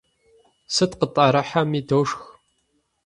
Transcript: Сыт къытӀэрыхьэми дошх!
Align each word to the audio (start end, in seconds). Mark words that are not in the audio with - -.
Сыт 0.73 0.91
къытӀэрыхьэми 0.99 1.81
дошх! 1.87 2.21